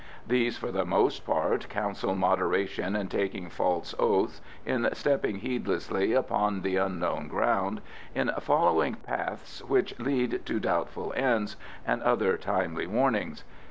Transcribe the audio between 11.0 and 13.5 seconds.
ends, and other timely warnings.